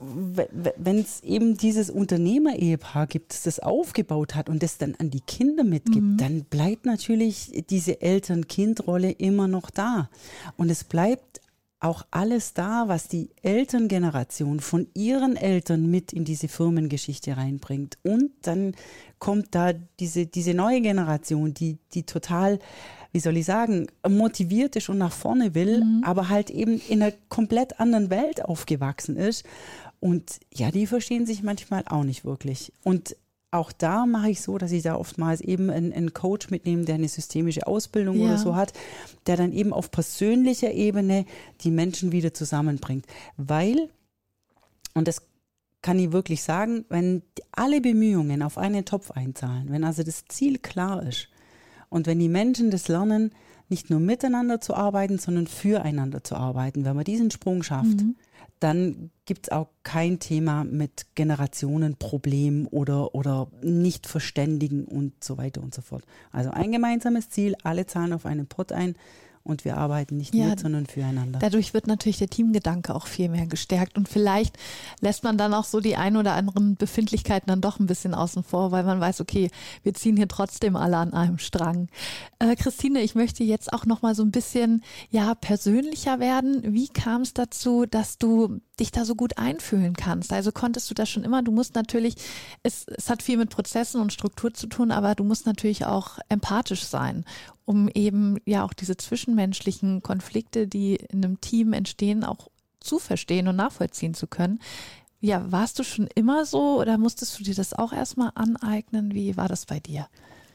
wenn 0.00 0.98
es 0.98 1.22
eben 1.22 1.56
dieses 1.56 1.90
Unternehmer-Ehepaar 1.90 3.06
gibt, 3.06 3.32
das 3.32 3.42
das 3.42 3.60
aufgebaut 3.60 4.34
hat 4.34 4.48
und 4.48 4.62
das 4.62 4.78
dann 4.78 4.94
an 4.98 5.10
die 5.10 5.20
Kinder 5.20 5.64
mitgibt, 5.64 6.04
mhm. 6.04 6.16
dann 6.16 6.44
bleibt 6.44 6.86
natürlich 6.86 7.64
diese 7.70 8.00
Eltern-Kind-Rolle 8.00 9.12
immer 9.12 9.48
noch 9.48 9.70
da. 9.70 10.08
Und 10.56 10.70
es 10.70 10.84
bleibt 10.84 11.40
auch 11.80 12.06
alles 12.10 12.54
da, 12.54 12.88
was 12.88 13.08
die 13.08 13.30
Elterngeneration 13.42 14.60
von 14.60 14.86
ihren 14.94 15.36
Eltern 15.36 15.90
mit 15.90 16.12
in 16.12 16.24
diese 16.24 16.48
Firmengeschichte 16.48 17.36
reinbringt. 17.36 17.98
Und 18.02 18.30
dann 18.42 18.74
kommt 19.18 19.54
da 19.54 19.72
diese, 20.00 20.26
diese 20.26 20.54
neue 20.54 20.80
Generation, 20.80 21.52
die, 21.52 21.78
die 21.92 22.04
total, 22.04 22.58
wie 23.12 23.20
soll 23.20 23.36
ich 23.36 23.44
sagen, 23.44 23.88
motiviert 24.08 24.76
ist 24.76 24.88
und 24.88 24.98
nach 24.98 25.12
vorne 25.12 25.54
will, 25.54 25.84
mhm. 25.84 26.02
aber 26.04 26.28
halt 26.28 26.50
eben 26.50 26.80
in 26.88 27.02
einer 27.02 27.12
komplett 27.28 27.78
anderen 27.78 28.10
Welt 28.10 28.44
aufgewachsen 28.44 29.16
ist. 29.16 29.44
Und 30.00 30.40
ja, 30.52 30.70
die 30.70 30.86
verstehen 30.86 31.26
sich 31.26 31.42
manchmal 31.42 31.84
auch 31.86 32.04
nicht 32.04 32.24
wirklich. 32.24 32.72
Und 32.84 33.16
auch 33.50 33.72
da 33.72 34.06
mache 34.06 34.30
ich 34.30 34.40
so, 34.40 34.58
dass 34.58 34.72
ich 34.72 34.82
da 34.82 34.96
oftmals 34.96 35.40
eben 35.40 35.70
einen, 35.70 35.92
einen 35.92 36.12
Coach 36.12 36.50
mitnehme, 36.50 36.84
der 36.84 36.96
eine 36.96 37.08
systemische 37.08 37.66
Ausbildung 37.66 38.18
ja. 38.18 38.26
oder 38.26 38.38
so 38.38 38.54
hat, 38.54 38.72
der 39.26 39.36
dann 39.36 39.52
eben 39.52 39.72
auf 39.72 39.90
persönlicher 39.90 40.72
Ebene 40.72 41.24
die 41.62 41.70
Menschen 41.70 42.12
wieder 42.12 42.34
zusammenbringt. 42.34 43.06
Weil, 43.36 43.88
und 44.94 45.08
das 45.08 45.22
kann 45.80 45.98
ich 45.98 46.12
wirklich 46.12 46.42
sagen, 46.42 46.84
wenn 46.88 47.22
alle 47.52 47.80
Bemühungen 47.80 48.42
auf 48.42 48.58
einen 48.58 48.84
Topf 48.84 49.12
einzahlen, 49.12 49.70
wenn 49.70 49.84
also 49.84 50.02
das 50.02 50.24
Ziel 50.28 50.58
klar 50.58 51.02
ist 51.04 51.28
und 51.88 52.06
wenn 52.06 52.18
die 52.18 52.28
Menschen 52.28 52.70
das 52.70 52.88
lernen, 52.88 53.30
nicht 53.68 53.90
nur 53.90 54.00
miteinander 54.00 54.60
zu 54.60 54.74
arbeiten, 54.74 55.18
sondern 55.18 55.46
füreinander 55.46 56.22
zu 56.22 56.36
arbeiten, 56.36 56.84
wenn 56.84 56.96
man 56.96 57.04
diesen 57.04 57.30
Sprung 57.30 57.62
schafft, 57.62 58.02
mhm 58.02 58.16
dann 58.60 59.10
gibt 59.26 59.46
es 59.46 59.52
auch 59.52 59.68
kein 59.82 60.18
Thema 60.18 60.64
mit 60.64 61.06
Generationenproblemen 61.14 62.66
oder, 62.66 63.14
oder 63.14 63.48
Nichtverständigen 63.62 64.84
und 64.84 65.22
so 65.22 65.36
weiter 65.36 65.62
und 65.62 65.74
so 65.74 65.82
fort. 65.82 66.04
Also 66.32 66.50
ein 66.50 66.72
gemeinsames 66.72 67.28
Ziel, 67.28 67.56
alle 67.62 67.86
zahlen 67.86 68.12
auf 68.12 68.24
einen 68.26 68.46
Pott 68.46 68.72
ein 68.72 68.96
und 69.46 69.64
wir 69.64 69.76
arbeiten 69.76 70.16
nicht 70.16 70.34
ja, 70.34 70.46
mit, 70.46 70.60
sondern 70.60 70.86
füreinander. 70.86 71.38
Dadurch 71.38 71.74
wird 71.74 71.86
natürlich 71.86 72.18
der 72.18 72.28
Teamgedanke 72.28 72.94
auch 72.94 73.06
viel 73.06 73.28
mehr 73.28 73.46
gestärkt 73.46 73.96
und 73.96 74.08
vielleicht 74.08 74.56
lässt 75.00 75.24
man 75.24 75.38
dann 75.38 75.54
auch 75.54 75.64
so 75.64 75.80
die 75.80 75.96
ein 75.96 76.16
oder 76.16 76.34
anderen 76.34 76.76
Befindlichkeiten 76.76 77.48
dann 77.48 77.60
doch 77.60 77.78
ein 77.78 77.86
bisschen 77.86 78.14
außen 78.14 78.42
vor, 78.42 78.72
weil 78.72 78.84
man 78.84 79.00
weiß, 79.00 79.20
okay, 79.20 79.50
wir 79.82 79.94
ziehen 79.94 80.16
hier 80.16 80.28
trotzdem 80.28 80.76
alle 80.76 80.96
an 80.96 81.12
einem 81.12 81.38
Strang. 81.38 81.88
Äh, 82.38 82.56
Christine, 82.56 83.00
ich 83.00 83.14
möchte 83.14 83.44
jetzt 83.44 83.72
auch 83.72 83.86
noch 83.86 84.02
mal 84.02 84.14
so 84.14 84.22
ein 84.22 84.30
bisschen 84.30 84.82
ja 85.10 85.34
persönlicher 85.34 86.20
werden. 86.20 86.62
Wie 86.74 86.88
kam 86.88 87.22
es 87.22 87.34
dazu, 87.34 87.86
dass 87.86 88.18
du 88.18 88.60
dich 88.78 88.92
da 88.92 89.04
so 89.04 89.14
gut 89.14 89.38
einfühlen 89.38 89.94
kannst. 89.94 90.32
Also 90.32 90.52
konntest 90.52 90.90
du 90.90 90.94
das 90.94 91.08
schon 91.08 91.24
immer. 91.24 91.42
Du 91.42 91.52
musst 91.52 91.74
natürlich, 91.74 92.16
es, 92.62 92.86
es 92.88 93.08
hat 93.08 93.22
viel 93.22 93.38
mit 93.38 93.50
Prozessen 93.50 94.00
und 94.00 94.12
Struktur 94.12 94.52
zu 94.52 94.66
tun, 94.66 94.90
aber 94.90 95.14
du 95.14 95.24
musst 95.24 95.46
natürlich 95.46 95.86
auch 95.86 96.18
empathisch 96.28 96.84
sein, 96.84 97.24
um 97.66 97.88
eben 97.88 98.38
ja 98.46 98.64
auch 98.64 98.72
diese 98.72 98.96
zwischenmenschlichen 98.96 100.02
Konflikte, 100.02 100.66
die 100.66 100.94
in 100.96 101.24
einem 101.24 101.40
Team 101.40 101.74
entstehen, 101.74 102.24
auch 102.24 102.48
zu 102.80 102.98
verstehen 102.98 103.48
und 103.48 103.56
nachvollziehen 103.56 104.14
zu 104.14 104.26
können. 104.26 104.60
Ja, 105.20 105.50
warst 105.50 105.78
du 105.78 105.82
schon 105.82 106.08
immer 106.14 106.46
so 106.46 106.80
oder 106.80 106.96
musstest 106.96 107.38
du 107.38 107.42
dir 107.42 107.54
das 107.54 107.74
auch 107.74 107.92
erstmal 107.92 108.30
aneignen? 108.34 109.12
Wie 109.12 109.36
war 109.36 109.48
das 109.48 109.66
bei 109.66 109.80
dir? 109.80 110.06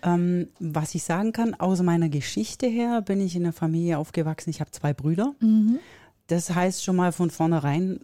Ähm, 0.04 0.48
was 0.60 0.96
ich 0.96 1.04
sagen 1.04 1.34
kann, 1.34 1.54
aus 1.54 1.82
meiner 1.82 2.10
Geschichte 2.10 2.68
her 2.68 3.02
bin 3.02 3.20
ich 3.20 3.36
in 3.36 3.44
einer 3.44 3.54
Familie 3.54 3.98
aufgewachsen. 3.98 4.50
Ich 4.50 4.62
habe 4.62 4.72
zwei 4.72 4.94
Brüder. 4.94 5.36
Mhm. 5.42 5.80
Das 6.28 6.56
heißt 6.56 6.84
schon 6.84 6.96
mal 6.96 7.12
von 7.12 7.30
vornherein, 7.30 8.00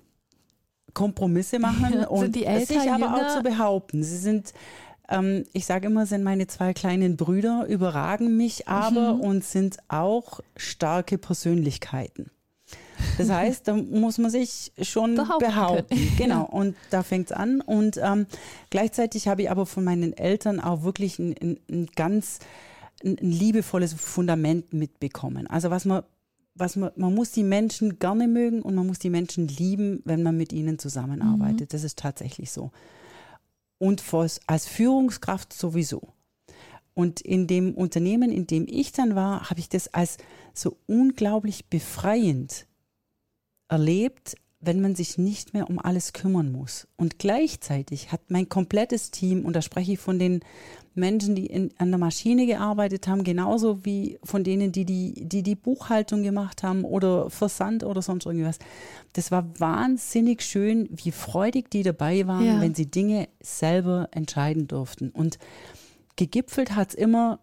Kompromisse 0.93 1.59
machen 1.59 2.03
und 2.09 2.33
sich 2.33 2.91
aber 2.91 3.13
auch 3.13 3.35
zu 3.35 3.43
behaupten. 3.43 4.03
Sie 4.03 4.17
sind 4.17 4.53
ähm, 5.09 5.45
ich 5.53 5.65
sage 5.65 5.87
immer, 5.87 6.05
sind 6.05 6.23
meine 6.23 6.47
zwei 6.47 6.73
kleinen 6.73 7.17
Brüder, 7.17 7.65
überragen 7.67 8.37
mich 8.37 8.67
aber 8.67 9.15
mhm. 9.15 9.21
und 9.21 9.43
sind 9.43 9.77
auch 9.87 10.41
starke 10.55 11.17
Persönlichkeiten. 11.17 12.31
Das 13.17 13.29
heißt, 13.29 13.67
da 13.67 13.75
muss 13.75 14.17
man 14.17 14.31
sich 14.31 14.73
schon 14.81 15.15
behaupten. 15.15 15.45
behaupten. 15.45 15.97
Genau, 16.17 16.45
und 16.45 16.75
da 16.89 17.03
fängt 17.03 17.31
es 17.31 17.31
an. 17.31 17.61
Und 17.61 17.99
ähm, 18.01 18.25
gleichzeitig 18.69 19.27
habe 19.27 19.43
ich 19.43 19.51
aber 19.51 19.65
von 19.65 19.83
meinen 19.83 20.13
Eltern 20.13 20.59
auch 20.59 20.83
wirklich 20.83 21.19
ein, 21.19 21.35
ein, 21.41 21.59
ein 21.69 21.87
ganz 21.95 22.39
ein, 23.03 23.17
ein 23.19 23.31
liebevolles 23.31 23.93
Fundament 23.93 24.73
mitbekommen. 24.73 25.47
Also 25.47 25.69
was 25.69 25.85
man 25.85 26.03
was 26.59 26.75
man, 26.75 26.89
man 26.95 27.13
muss 27.13 27.31
die 27.31 27.43
Menschen 27.43 27.99
gerne 27.99 28.27
mögen 28.27 28.63
und 28.63 28.73
man 28.73 28.87
muss 28.87 28.97
die 28.97 29.11
Menschen 29.11 29.47
lieben, 29.47 30.01
wenn 30.05 30.23
man 30.23 30.35
mit 30.35 30.51
ihnen 30.51 30.79
zusammenarbeitet. 30.79 31.61
Mhm. 31.61 31.67
Das 31.69 31.83
ist 31.83 31.99
tatsächlich 31.99 32.51
so. 32.51 32.71
Und 33.79 34.03
als 34.47 34.67
Führungskraft 34.67 35.53
sowieso. 35.53 36.13
Und 36.93 37.21
in 37.21 37.45
dem 37.45 37.75
Unternehmen, 37.75 38.31
in 38.31 38.47
dem 38.47 38.65
ich 38.67 38.91
dann 38.91 39.13
war, 39.13 39.49
habe 39.49 39.59
ich 39.59 39.69
das 39.69 39.93
als 39.93 40.17
so 40.53 40.77
unglaublich 40.87 41.67
befreiend 41.67 42.65
erlebt, 43.67 44.35
wenn 44.59 44.81
man 44.81 44.95
sich 44.95 45.19
nicht 45.19 45.53
mehr 45.53 45.69
um 45.69 45.77
alles 45.77 46.13
kümmern 46.13 46.51
muss. 46.51 46.87
Und 46.97 47.19
gleichzeitig 47.19 48.11
hat 48.11 48.31
mein 48.31 48.49
komplettes 48.49 49.11
Team, 49.11 49.45
und 49.45 49.55
da 49.55 49.61
spreche 49.61 49.93
ich 49.93 49.99
von 49.99 50.17
den 50.17 50.39
Menschen, 50.97 51.35
die 51.35 51.45
in, 51.45 51.71
an 51.77 51.89
der 51.91 51.99
Maschine 51.99 52.45
gearbeitet 52.45 53.07
haben, 53.07 53.23
genauso 53.23 53.85
wie 53.85 54.19
von 54.23 54.43
denen, 54.43 54.71
die 54.71 54.85
die, 54.85 55.13
die 55.27 55.43
die 55.43 55.55
Buchhaltung 55.55 56.23
gemacht 56.23 56.63
haben 56.63 56.83
oder 56.83 57.29
Versand 57.29 57.83
oder 57.83 58.01
sonst 58.01 58.25
irgendwas. 58.25 58.59
Das 59.13 59.31
war 59.31 59.47
wahnsinnig 59.59 60.41
schön, 60.41 60.89
wie 60.91 61.11
freudig 61.11 61.69
die 61.71 61.83
dabei 61.83 62.27
waren, 62.27 62.45
ja. 62.45 62.61
wenn 62.61 62.75
sie 62.75 62.89
Dinge 62.89 63.29
selber 63.39 64.09
entscheiden 64.11 64.67
durften. 64.67 65.09
Und 65.09 65.39
gegipfelt 66.15 66.75
hat 66.75 66.89
es 66.89 66.95
immer, 66.95 67.39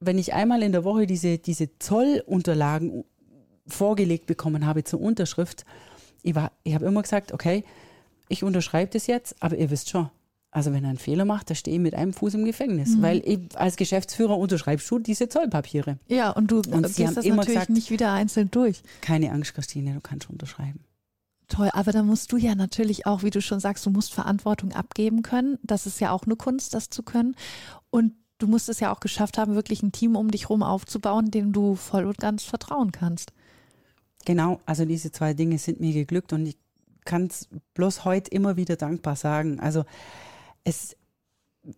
wenn 0.00 0.18
ich 0.18 0.34
einmal 0.34 0.62
in 0.62 0.72
der 0.72 0.84
Woche 0.84 1.06
diese, 1.06 1.38
diese 1.38 1.78
Zollunterlagen 1.78 3.04
vorgelegt 3.66 4.26
bekommen 4.26 4.66
habe 4.66 4.84
zur 4.84 5.00
Unterschrift, 5.00 5.64
ich, 6.22 6.34
ich 6.64 6.74
habe 6.74 6.86
immer 6.86 7.02
gesagt, 7.02 7.32
okay, 7.32 7.64
ich 8.28 8.42
unterschreibe 8.42 8.90
das 8.92 9.06
jetzt, 9.06 9.36
aber 9.40 9.56
ihr 9.56 9.70
wisst 9.70 9.90
schon, 9.90 10.10
also 10.50 10.72
wenn 10.72 10.84
er 10.84 10.90
einen 10.90 10.98
Fehler 10.98 11.24
macht, 11.24 11.50
da 11.50 11.54
stehe 11.54 11.76
ich 11.76 11.82
mit 11.82 11.94
einem 11.94 12.12
Fuß 12.12 12.34
im 12.34 12.44
Gefängnis, 12.44 12.96
mhm. 12.96 13.02
weil 13.02 13.22
ich 13.24 13.40
als 13.56 13.76
Geschäftsführer 13.76 14.38
unterschreibst 14.38 14.90
du 14.90 14.98
diese 14.98 15.28
Zollpapiere. 15.28 15.98
Ja, 16.08 16.30
und 16.30 16.50
du 16.50 16.56
und 16.56 16.82
gehst 16.82 16.98
das 16.98 17.24
natürlich 17.24 17.46
gesagt, 17.46 17.70
nicht 17.70 17.90
wieder 17.90 18.12
einzeln 18.12 18.50
durch. 18.50 18.82
Keine 19.02 19.32
Angst, 19.32 19.54
Christine, 19.54 19.94
du 19.94 20.00
kannst 20.00 20.30
unterschreiben. 20.30 20.80
Toll, 21.48 21.70
aber 21.72 21.92
da 21.92 22.02
musst 22.02 22.32
du 22.32 22.38
ja 22.38 22.54
natürlich 22.54 23.06
auch, 23.06 23.22
wie 23.22 23.30
du 23.30 23.40
schon 23.40 23.60
sagst, 23.60 23.86
du 23.86 23.90
musst 23.90 24.12
Verantwortung 24.12 24.72
abgeben 24.72 25.22
können. 25.22 25.58
Das 25.62 25.86
ist 25.86 26.00
ja 26.00 26.10
auch 26.10 26.24
eine 26.24 26.34
Kunst, 26.36 26.74
das 26.74 26.90
zu 26.90 27.02
können. 27.04 27.36
Und 27.90 28.14
du 28.38 28.48
musst 28.48 28.68
es 28.68 28.80
ja 28.80 28.92
auch 28.92 29.00
geschafft 29.00 29.38
haben, 29.38 29.54
wirklich 29.54 29.82
ein 29.82 29.92
Team 29.92 30.16
um 30.16 30.30
dich 30.30 30.44
herum 30.44 30.62
aufzubauen, 30.62 31.30
dem 31.30 31.52
du 31.52 31.76
voll 31.76 32.04
und 32.04 32.18
ganz 32.18 32.42
vertrauen 32.42 32.90
kannst. 32.90 33.32
Genau, 34.24 34.60
also 34.66 34.84
diese 34.84 35.12
zwei 35.12 35.34
Dinge 35.34 35.58
sind 35.58 35.80
mir 35.80 35.92
geglückt 35.92 36.32
und 36.32 36.46
ich 36.46 36.56
kann 37.04 37.26
es 37.26 37.48
bloß 37.74 38.04
heute 38.04 38.30
immer 38.32 38.56
wieder 38.56 38.74
dankbar 38.74 39.14
sagen. 39.14 39.60
Also 39.60 39.84
es, 40.66 40.96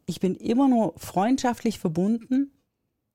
ich 0.06 0.18
bin 0.18 0.34
immer 0.34 0.66
nur 0.66 0.94
freundschaftlich 0.96 1.78
verbunden 1.78 2.50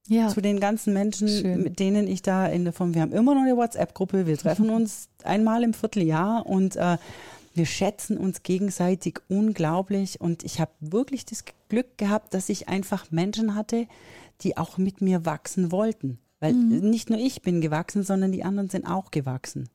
ja. 0.08 0.30
zu 0.30 0.39
den 0.39 0.60
ganzen 0.60 0.94
Menschen, 0.94 1.27
Schön. 1.27 1.63
mit 1.63 1.80
denen 1.80 2.08
ich 2.08 2.22
da 2.22 2.46
in 2.46 2.63
der 2.63 2.74
Form, 2.74 2.94
wir 2.94 3.01
haben 3.01 3.12
immer 3.12 3.34
noch 3.34 3.42
eine 3.42 3.58
WhatsApp-Gruppe, 3.58 4.27
wir 4.27 4.38
treffen 4.38 4.70
uns 4.70 5.10
einmal 5.24 5.63
im 5.63 5.74
Vierteljahr 5.74 6.46
und 6.46 6.75
äh, 6.75 6.98
wir 7.56 7.65
schätzen 7.65 8.18
uns 8.18 8.44
gegenseitig 8.44 9.20
unglaublich 9.30 10.22
und 10.22 10.44
ich 10.44 10.60
habe 10.60 10.72
wirklich 10.80 11.25
das 11.25 11.44
Glück 11.70 11.98
gehabt, 11.98 12.34
dass 12.34 12.50
ich 12.50 12.70
einfach 12.70 13.12
Menschen 13.12 13.56
hatte, 13.56 13.88
die 14.42 14.58
auch 14.58 14.77
mit 14.77 15.01
mir 15.01 15.25
wachsen 15.25 15.72
wollten. 15.72 16.20
Weil 16.39 16.53
mhm. 16.53 16.89
nicht 16.89 17.10
nur 17.10 17.20
ich 17.20 17.42
bin 17.42 17.62
gewachsen, 17.62 18.03
sondern 18.03 18.32
die 18.32 18.44
anderen 18.44 18.70
sind 18.70 18.86
auch 18.86 19.12
gewachsen. 19.12 19.70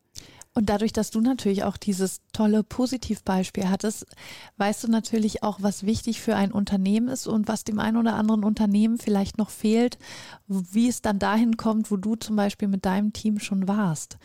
Und 0.59 0.71
dadurch, 0.71 0.93
dass 0.93 1.13
du 1.13 1.21
natürlich 1.21 1.63
auch 1.63 1.77
dieses 1.77 2.21
tolle 2.33 2.65
Positivbeispiel 2.65 3.71
hattest, 3.71 4.07
weißt 4.57 4.83
du 4.83 4.91
natürlich 4.91 5.45
auch, 5.45 5.59
was 5.63 5.87
wichtig 5.87 6.21
für 6.21 6.35
ein 6.35 6.51
Unternehmen 6.51 7.07
ist 7.07 7.29
und 7.29 7.47
was 7.47 7.63
dem 7.63 7.79
einen 7.79 7.97
oder 7.97 8.17
anderen 8.17 8.43
Unternehmen 8.43 8.99
vielleicht 8.99 9.39
noch 9.39 9.51
fehlt, 9.51 9.99
wie 10.49 10.89
es 10.89 11.01
dann 11.01 11.21
dahin 11.21 11.57
kommt, 11.57 11.93
wo 11.93 11.97
du 11.97 12.17
zum 12.17 12.35
Beispiel 12.35 12.67
mit 12.67 12.85
deinem 12.87 13.13
Team 13.13 13.39
schon 13.39 13.69
warst. 13.69 14.19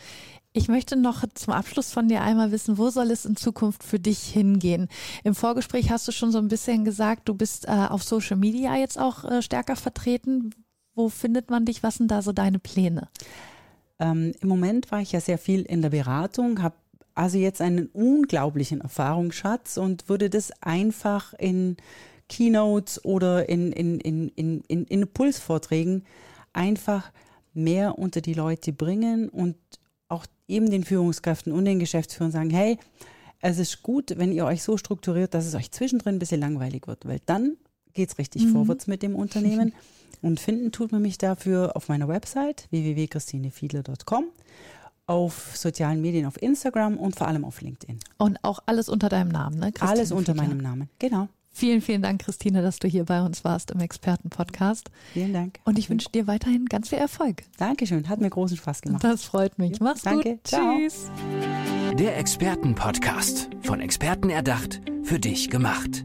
Ich 0.52 0.66
möchte 0.66 0.96
noch 0.96 1.24
zum 1.34 1.52
Abschluss 1.52 1.92
von 1.92 2.08
dir 2.08 2.22
einmal 2.22 2.50
wissen, 2.50 2.78
wo 2.78 2.90
soll 2.90 3.12
es 3.12 3.26
in 3.26 3.36
Zukunft 3.36 3.84
für 3.84 4.00
dich 4.00 4.18
hingehen? 4.18 4.88
Im 5.22 5.36
Vorgespräch 5.36 5.92
hast 5.92 6.08
du 6.08 6.10
schon 6.10 6.32
so 6.32 6.38
ein 6.38 6.48
bisschen 6.48 6.84
gesagt, 6.84 7.28
du 7.28 7.34
bist 7.34 7.68
äh, 7.68 7.86
auf 7.88 8.02
Social 8.02 8.38
Media 8.38 8.74
jetzt 8.74 8.98
auch 8.98 9.22
äh, 9.22 9.40
stärker 9.40 9.76
vertreten. 9.76 10.50
Wo 10.96 11.08
findet 11.10 11.50
man 11.50 11.64
dich? 11.64 11.84
Was 11.84 11.94
sind 11.94 12.10
da 12.10 12.22
so 12.22 12.32
deine 12.32 12.58
Pläne? 12.58 13.08
Ähm, 13.98 14.32
Im 14.40 14.48
Moment 14.48 14.90
war 14.90 15.00
ich 15.00 15.12
ja 15.12 15.20
sehr 15.20 15.38
viel 15.38 15.62
in 15.62 15.82
der 15.82 15.90
Beratung, 15.90 16.62
habe 16.62 16.76
also 17.14 17.38
jetzt 17.38 17.60
einen 17.60 17.86
unglaublichen 17.86 18.80
Erfahrungsschatz 18.80 19.76
und 19.76 20.08
würde 20.08 20.30
das 20.30 20.50
einfach 20.62 21.32
in 21.34 21.76
Keynotes 22.28 23.04
oder 23.04 23.48
in, 23.48 23.72
in, 23.72 24.00
in, 24.00 24.28
in, 24.30 24.60
in, 24.66 24.84
in 24.84 25.02
Impulsvorträgen 25.02 26.04
einfach 26.52 27.12
mehr 27.52 27.98
unter 27.98 28.20
die 28.20 28.34
Leute 28.34 28.72
bringen 28.72 29.28
und 29.28 29.56
auch 30.08 30.26
eben 30.48 30.70
den 30.70 30.84
Führungskräften 30.84 31.52
und 31.52 31.64
den 31.64 31.78
Geschäftsführern 31.78 32.32
sagen, 32.32 32.50
hey, 32.50 32.78
es 33.40 33.58
ist 33.58 33.82
gut, 33.82 34.14
wenn 34.16 34.32
ihr 34.32 34.46
euch 34.46 34.62
so 34.62 34.76
strukturiert, 34.76 35.34
dass 35.34 35.46
es 35.46 35.54
euch 35.54 35.70
zwischendrin 35.70 36.16
ein 36.16 36.18
bisschen 36.18 36.40
langweilig 36.40 36.86
wird, 36.86 37.06
weil 37.06 37.20
dann 37.26 37.56
geht 37.92 38.10
es 38.10 38.18
richtig 38.18 38.44
mhm. 38.44 38.52
vorwärts 38.52 38.86
mit 38.86 39.02
dem 39.02 39.14
Unternehmen. 39.14 39.72
Und 40.22 40.40
finden 40.40 40.72
tut 40.72 40.92
man 40.92 41.02
mich 41.02 41.18
dafür 41.18 41.76
auf 41.76 41.88
meiner 41.88 42.08
Website 42.08 42.66
www.christinefiedler.com, 42.70 44.24
auf 45.06 45.56
sozialen 45.56 46.00
Medien, 46.00 46.26
auf 46.26 46.40
Instagram 46.40 46.96
und 46.96 47.16
vor 47.16 47.28
allem 47.28 47.44
auf 47.44 47.60
LinkedIn. 47.60 48.00
Und 48.18 48.38
auch 48.42 48.60
alles 48.66 48.88
unter 48.88 49.08
deinem 49.08 49.28
Namen, 49.28 49.58
ne? 49.58 49.72
Christine 49.72 49.90
alles 49.90 50.12
unter 50.12 50.32
Fiedler. 50.32 50.48
meinem 50.48 50.58
Namen, 50.58 50.88
genau. 50.98 51.28
Vielen, 51.56 51.82
vielen 51.82 52.02
Dank, 52.02 52.20
Christine, 52.20 52.62
dass 52.62 52.80
du 52.80 52.88
hier 52.88 53.04
bei 53.04 53.22
uns 53.22 53.44
warst 53.44 53.70
im 53.70 53.78
Expertenpodcast. 53.78 54.90
Vielen 55.12 55.32
Dank. 55.32 55.60
Und 55.64 55.78
ich 55.78 55.88
wünsche 55.88 56.08
dir 56.10 56.26
weiterhin 56.26 56.66
ganz 56.66 56.88
viel 56.88 56.98
Erfolg. 56.98 57.44
Dankeschön, 57.58 58.08
hat 58.08 58.20
mir 58.20 58.28
großen 58.28 58.56
Spaß 58.56 58.82
gemacht. 58.82 59.04
Das 59.04 59.22
freut 59.22 59.56
mich. 59.56 59.78
Mach's 59.78 60.02
Danke. 60.02 60.32
gut. 60.32 60.46
Ciao. 60.48 60.76
Tschüss. 60.76 61.12
Der 61.96 62.18
Expertenpodcast, 62.18 63.50
von 63.62 63.78
Experten 63.78 64.30
erdacht, 64.30 64.80
für 65.04 65.20
dich 65.20 65.48
gemacht. 65.48 66.04